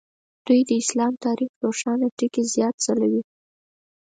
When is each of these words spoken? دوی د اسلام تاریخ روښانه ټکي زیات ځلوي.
دوی 0.45 0.61
د 0.69 0.71
اسلام 0.83 1.13
تاریخ 1.25 1.51
روښانه 1.65 2.07
ټکي 2.17 2.43
زیات 2.53 2.75
ځلوي. 2.85 3.21